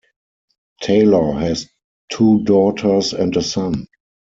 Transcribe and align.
Taylor 0.81 1.33
has 1.39 1.67
two 2.11 2.43
daughters 2.43 3.13
and 3.13 3.37
a 3.37 3.43
son. 3.43 3.85